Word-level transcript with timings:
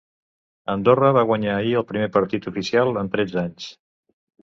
Andorra 0.75 1.11
va 1.17 1.25
guanyar 1.33 1.53
ahir 1.59 1.75
el 1.83 1.87
primer 1.93 2.09
partit 2.17 2.51
oficial 2.55 3.01
en 3.07 3.15
tretze 3.17 3.43
anys. 3.47 3.73